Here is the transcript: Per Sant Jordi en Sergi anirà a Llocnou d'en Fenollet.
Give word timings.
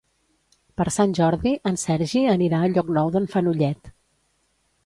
Per 0.79 0.87
Sant 0.95 1.13
Jordi 1.19 1.51
en 1.71 1.77
Sergi 1.83 2.25
anirà 2.33 2.63
a 2.69 2.73
Llocnou 2.73 3.15
d'en 3.17 3.29
Fenollet. 3.35 3.93